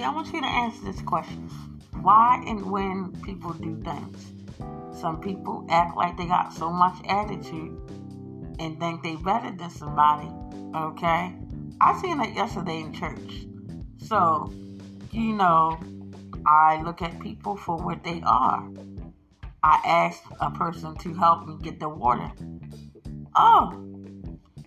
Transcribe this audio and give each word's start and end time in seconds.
see, 0.00 0.04
I 0.04 0.10
want 0.10 0.32
you 0.32 0.40
to 0.40 0.46
answer 0.46 0.84
this 0.84 1.02
question. 1.02 1.48
Why 2.00 2.42
and 2.46 2.70
when 2.70 3.12
people 3.22 3.52
do 3.52 3.76
things? 3.82 4.32
Some 4.98 5.20
people 5.20 5.66
act 5.68 5.96
like 5.96 6.16
they 6.16 6.26
got 6.26 6.52
so 6.52 6.70
much 6.70 6.96
attitude 7.06 7.76
and 8.58 8.80
think 8.80 9.02
they 9.02 9.16
better 9.16 9.50
than 9.50 9.70
somebody. 9.70 10.28
Okay? 10.74 11.34
I 11.80 12.00
seen 12.00 12.20
it 12.20 12.34
yesterday 12.34 12.80
in 12.80 12.92
church. 12.94 13.46
So, 13.98 14.50
you 15.12 15.34
know, 15.34 15.78
I 16.46 16.80
look 16.82 17.02
at 17.02 17.20
people 17.20 17.56
for 17.56 17.76
what 17.76 18.02
they 18.02 18.22
are. 18.24 18.66
I 19.62 19.80
asked 19.84 20.24
a 20.40 20.50
person 20.50 20.96
to 20.96 21.14
help 21.14 21.46
me 21.46 21.56
get 21.60 21.78
the 21.78 21.88
water. 21.88 22.30
Oh, 23.36 23.72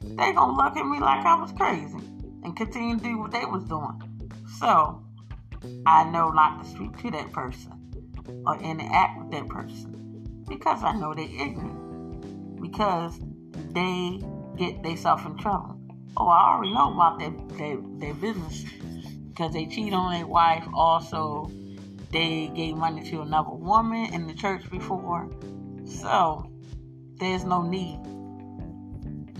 they 0.04 0.32
gonna 0.34 0.56
look 0.56 0.78
at 0.78 0.86
me 0.86 1.00
like 1.00 1.26
I 1.26 1.36
was 1.42 1.52
crazy 1.54 1.98
and 2.44 2.56
continue 2.56 2.98
to 2.98 3.04
do 3.04 3.18
what 3.18 3.32
they 3.32 3.46
was 3.46 3.64
doing. 3.64 4.00
So 4.60 5.03
I 5.86 6.04
know 6.06 6.32
not 6.32 6.64
to 6.64 6.70
speak 6.70 6.98
to 7.00 7.12
that 7.12 7.32
person 7.32 7.74
or 8.46 8.58
interact 8.58 9.20
with 9.20 9.32
that 9.32 9.48
person 9.48 9.94
because 10.48 10.84
I 10.84 10.94
know 10.94 11.14
they're 11.14 11.26
ignorant. 11.26 12.62
Because 12.62 13.20
they 13.72 14.22
get 14.58 14.84
themselves 14.84 15.26
in 15.26 15.38
trouble. 15.38 15.80
Oh, 16.16 16.28
I 16.28 16.54
already 16.54 16.74
know 16.74 16.94
about 16.94 17.20
their, 17.20 17.32
their, 17.58 17.78
their 17.98 18.14
business 18.14 18.66
because 19.30 19.54
they 19.54 19.66
cheat 19.66 19.94
on 19.94 20.14
their 20.14 20.28
wife. 20.28 20.66
Also, 20.74 21.52
they 22.12 22.52
gave 22.56 22.76
money 22.76 23.04
to 23.10 23.22
another 23.22 23.50
woman 23.50 24.14
in 24.14 24.28
the 24.28 24.34
church 24.34 24.70
before. 24.70 25.30
So, 25.86 26.50
there's 27.20 27.44
no 27.44 27.62
need 27.64 28.00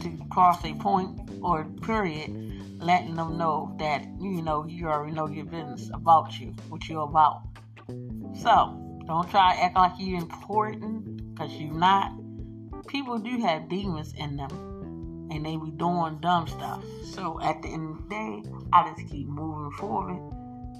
to 0.02 0.26
cross 0.30 0.64
a 0.66 0.74
point 0.74 1.20
or 1.42 1.66
period 1.82 2.53
letting 2.84 3.16
them 3.16 3.38
know 3.38 3.76
that, 3.80 4.04
you 4.20 4.42
know, 4.42 4.66
you 4.66 4.88
already 4.88 5.14
know 5.14 5.28
your 5.28 5.46
business 5.46 5.90
about 5.94 6.40
you, 6.40 6.48
what 6.70 6.88
you're 6.88 7.04
about. 7.04 7.44
So, 8.42 8.80
don't 9.06 9.30
try 9.30 9.56
to 9.56 9.64
act 9.64 9.76
like 9.76 9.92
you're 9.98 10.20
important 10.20 11.34
because 11.34 11.52
you're 11.54 11.74
not. 11.74 12.12
People 12.88 13.18
do 13.18 13.40
have 13.42 13.70
demons 13.70 14.14
in 14.18 14.38
them 14.38 14.52
and 15.32 15.46
they 15.46 15.56
be 15.56 15.72
doing 15.72 16.20
dumb 16.20 16.48
stuff. 16.48 16.84
So, 17.14 17.40
at 17.42 17.62
the 17.62 17.70
end 17.70 17.96
of 17.96 18.04
the 18.04 18.10
day, 18.10 18.44
I 18.72 18.92
just 18.92 19.12
keep 19.12 19.28
moving 19.28 19.72
forward 19.78 20.20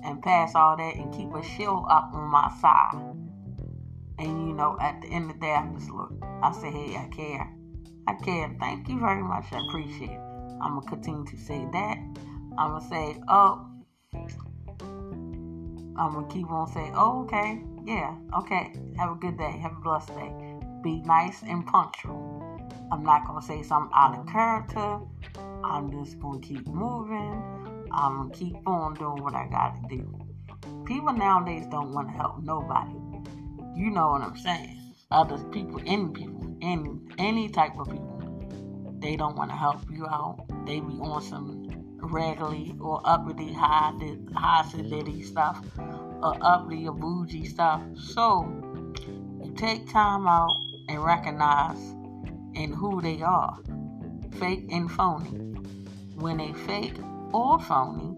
and 0.04 0.22
pass 0.22 0.56
all 0.56 0.76
that 0.78 0.96
and 0.96 1.14
keep 1.14 1.34
a 1.34 1.44
shield 1.44 1.86
up 1.90 2.10
on 2.14 2.30
my 2.30 2.52
side. 2.60 3.16
And 4.20 4.48
you 4.48 4.54
know, 4.54 4.78
at 4.80 5.02
the 5.02 5.08
end 5.08 5.32
of 5.32 5.40
the 5.40 5.46
day, 5.46 5.54
I 5.54 5.66
just 5.74 5.90
look. 5.90 6.14
I 6.42 6.52
say, 6.52 6.72
hey, 6.72 6.98
I 6.98 7.08
care. 7.08 7.52
I 8.08 8.14
care. 8.24 8.56
Thank 8.60 8.90
you 8.90 9.00
very 9.00 9.24
much. 9.24 9.46
I 9.52 9.60
appreciate 9.68 10.12
it. 10.12 10.33
I'm 10.64 10.76
gonna 10.76 10.88
continue 10.88 11.26
to 11.26 11.38
say 11.38 11.68
that. 11.74 11.98
I'm 12.58 12.72
gonna 12.72 12.88
say, 12.88 13.18
oh, 13.28 13.68
I'm 15.98 16.14
gonna 16.14 16.28
keep 16.30 16.50
on 16.50 16.72
saying, 16.72 16.94
oh, 16.96 17.24
okay, 17.24 17.62
yeah, 17.86 18.16
okay. 18.38 18.74
Have 18.98 19.12
a 19.12 19.16
good 19.16 19.38
day. 19.38 19.60
Have 19.62 19.74
a 19.74 19.82
blessed 19.82 20.08
day. 20.16 20.32
Be 20.82 21.02
nice 21.02 21.44
and 21.44 21.66
punctual. 21.68 22.42
I'm 22.92 23.04
not 23.04 23.28
gonna 23.28 23.42
say 23.42 23.62
something 23.62 23.92
out 23.94 24.18
of 24.18 24.26
character. 24.28 25.00
I'm 25.66 25.92
just 25.92 26.18
gonna 26.20 26.40
keep 26.40 26.66
moving. 26.66 27.44
I'm 27.92 28.18
gonna 28.18 28.34
keep 28.34 28.56
on 28.66 28.94
doing 28.94 29.22
what 29.22 29.36
I 29.36 29.48
gotta 29.48 29.82
do. 29.90 30.18
People 30.86 31.12
nowadays 31.12 31.66
don't 31.70 31.92
want 31.94 32.08
to 32.08 32.14
help 32.14 32.42
nobody. 32.42 32.96
You 33.76 33.90
know 33.90 34.12
what 34.12 34.22
I'm 34.22 34.38
saying? 34.38 34.80
Other 35.12 35.38
people, 35.52 35.82
any 35.86 36.08
people, 36.10 36.56
any 36.62 37.00
any 37.18 37.50
type 37.50 37.78
of 37.78 37.90
people, 37.90 38.13
they 39.04 39.18
don't 39.18 39.36
want 39.36 39.52
to 39.52 39.56
help 39.56 39.82
you 39.92 40.08
out. 40.08 40.46
They 40.66 40.80
be 40.80 40.94
on 40.94 41.22
some 41.22 41.68
regularly 41.98 42.74
or 42.80 43.02
uppity 43.04 43.52
high 43.52 43.92
high 44.34 44.64
fidelity 44.64 45.22
stuff 45.24 45.62
or 45.78 46.38
uppity 46.42 46.88
or 46.88 46.94
bougie 46.94 47.46
stuff. 47.46 47.82
So 47.98 48.48
you 49.44 49.54
take 49.58 49.92
time 49.92 50.26
out 50.26 50.56
and 50.88 51.04
recognize 51.04 51.78
in 52.56 52.72
who 52.72 53.02
they 53.02 53.22
are, 53.22 53.60
fake 54.40 54.68
and 54.72 54.90
phony. 54.90 55.38
When 56.16 56.38
they 56.38 56.54
fake 56.54 56.96
or 57.34 57.60
phony, 57.60 58.16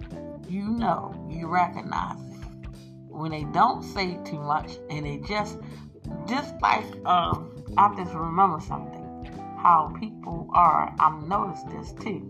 you 0.48 0.66
know, 0.66 1.16
you 1.32 1.48
recognize 1.48 2.20
it. 2.20 2.48
When 3.10 3.32
they 3.32 3.46
don't 3.46 3.82
say 3.82 4.20
too 4.24 4.40
much 4.40 4.74
and 4.92 5.06
they 5.06 5.18
just, 5.28 5.58
just 6.28 6.54
like, 6.62 6.86
uh, 7.06 7.40
I 7.76 7.96
just 7.96 8.14
remember 8.14 8.60
something. 8.60 9.05
How 9.66 9.92
people 10.00 10.48
are, 10.54 10.94
I've 11.00 11.28
noticed 11.28 11.68
this 11.70 11.92
too. 11.94 12.30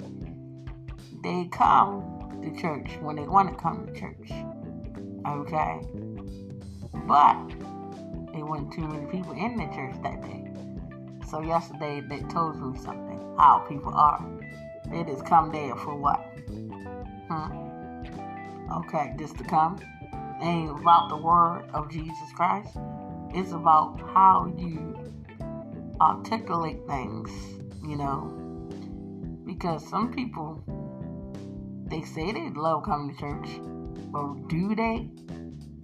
They 1.22 1.50
come 1.52 2.40
to 2.42 2.62
church 2.62 2.98
when 3.02 3.18
they 3.18 3.28
want 3.28 3.50
to 3.50 3.62
come 3.62 3.86
to 3.86 3.92
church. 3.92 4.32
Okay? 5.28 5.82
But 7.06 7.36
there 8.32 8.46
weren't 8.46 8.72
too 8.72 8.88
many 8.88 9.06
people 9.08 9.34
in 9.34 9.58
the 9.58 9.66
church 9.76 10.02
that 10.02 10.22
day. 10.22 10.46
So 11.30 11.42
yesterday 11.42 12.00
they 12.00 12.22
told 12.30 12.56
me 12.56 12.80
something. 12.80 13.20
How 13.38 13.66
people 13.68 13.94
are. 13.94 14.26
They 14.90 15.04
just 15.04 15.26
come 15.26 15.52
there 15.52 15.76
for 15.76 15.94
what? 15.94 16.22
Hmm? 17.28 18.78
Okay, 18.78 19.14
just 19.20 19.38
to 19.40 19.44
come. 19.44 19.78
It 20.40 20.46
ain't 20.46 20.80
about 20.80 21.10
the 21.10 21.18
word 21.18 21.66
of 21.74 21.92
Jesus 21.92 22.32
Christ. 22.34 22.78
It's 23.34 23.52
about 23.52 24.00
how 24.14 24.54
you 24.58 24.96
articulate 26.02 26.86
things, 26.88 27.30
you 27.84 27.96
know. 27.96 28.32
Because 29.46 29.88
some 29.88 30.12
people 30.14 30.64
they 31.88 32.02
say 32.02 32.32
they 32.32 32.50
love 32.50 32.84
coming 32.84 33.16
to 33.16 33.20
church, 33.20 33.48
but 34.12 34.48
do 34.48 34.76
they? 34.76 35.10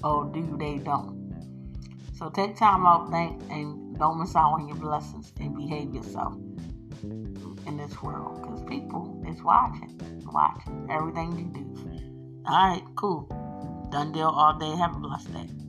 Or 0.04 0.26
do 0.34 0.58
they 0.58 0.80
don't? 0.80 1.22
So 2.18 2.30
take 2.30 2.56
time 2.56 2.86
out, 2.86 3.12
think, 3.12 3.42
and 3.52 3.98
don't 4.00 4.20
miss 4.20 4.36
out 4.36 4.54
on 4.54 4.68
your 4.68 4.78
blessings 4.78 5.32
and 5.40 5.56
behave 5.56 5.94
yourself 5.94 6.34
in 7.04 7.78
this 7.78 8.02
world 8.02 8.42
because 8.42 8.62
people 8.64 9.24
is 9.28 9.42
watching, 9.44 10.00
watching 10.26 10.88
everything 10.90 11.38
you 11.38 11.46
do. 11.54 12.42
All 12.48 12.70
right, 12.70 12.84
cool. 12.96 13.28
Done 13.92 14.12
deal 14.12 14.30
all 14.30 14.58
day. 14.58 14.76
Have 14.76 14.96
a 14.96 15.00
blessed 15.00 15.34
day. 15.34 15.61